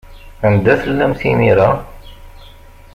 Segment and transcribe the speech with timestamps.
[0.47, 1.69] Anda tellamt imir-a?